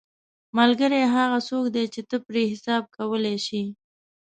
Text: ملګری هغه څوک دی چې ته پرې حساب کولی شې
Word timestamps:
ملګری 0.57 1.01
هغه 1.15 1.39
څوک 1.49 1.65
دی 1.75 1.85
چې 1.93 2.01
ته 2.09 2.17
پرې 2.27 2.43
حساب 2.51 2.83
کولی 2.97 3.35
شې 3.45 3.63